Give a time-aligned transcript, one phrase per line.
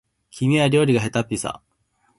[0.31, 1.61] 君は料理がへたっぴさ